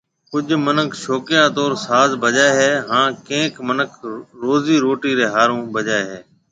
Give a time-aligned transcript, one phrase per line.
[0.31, 3.89] ڪجهه منک شوڪيا طور ساز بجائي هي هان ڪئينڪ منک
[4.41, 6.19] روزي روٽي ري ۿارو بجائي هي